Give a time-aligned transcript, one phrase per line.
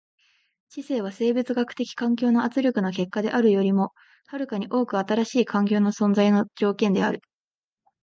[0.69, 3.93] 知性は生物学的環境の圧力の結果であるよりも
[4.25, 7.21] 遥かに多く新しい環境の存在の条件である。